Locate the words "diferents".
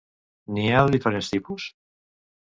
0.95-1.29